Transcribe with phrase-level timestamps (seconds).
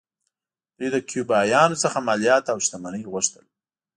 [0.77, 3.45] دوی له کیوبایانو څخه مالیات او شتمنۍ غوښتل